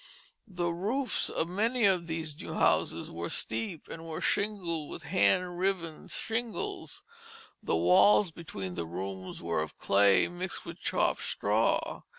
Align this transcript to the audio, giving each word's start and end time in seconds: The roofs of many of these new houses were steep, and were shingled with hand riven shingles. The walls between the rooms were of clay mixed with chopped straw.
The 0.47 0.73
roofs 0.73 1.29
of 1.29 1.47
many 1.47 1.85
of 1.85 2.07
these 2.07 2.35
new 2.35 2.55
houses 2.55 3.11
were 3.11 3.29
steep, 3.29 3.87
and 3.87 4.03
were 4.03 4.19
shingled 4.19 4.89
with 4.89 5.03
hand 5.03 5.59
riven 5.59 6.07
shingles. 6.07 7.03
The 7.61 7.75
walls 7.75 8.31
between 8.31 8.73
the 8.73 8.87
rooms 8.87 9.43
were 9.43 9.61
of 9.61 9.77
clay 9.77 10.27
mixed 10.27 10.65
with 10.65 10.79
chopped 10.79 11.21
straw. 11.21 12.01